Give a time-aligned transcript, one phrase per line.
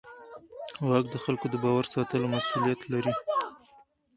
[0.87, 3.13] واک د خلکو د باور ساتلو مسؤلیت لري.